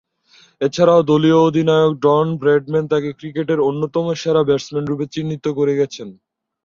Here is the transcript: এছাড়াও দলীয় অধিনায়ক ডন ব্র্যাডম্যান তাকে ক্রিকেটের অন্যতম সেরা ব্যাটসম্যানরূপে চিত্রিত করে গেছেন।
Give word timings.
এছাড়াও 0.61 1.01
দলীয় 1.09 1.39
অধিনায়ক 1.41 1.93
ডন 2.03 2.27
ব্র্যাডম্যান 2.41 2.85
তাকে 2.93 3.09
ক্রিকেটের 3.19 3.59
অন্যতম 3.69 4.05
সেরা 4.21 4.41
ব্যাটসম্যানরূপে 4.47 5.05
চিত্রিত 5.13 5.45
করে 5.57 5.73
গেছেন। 5.79 6.07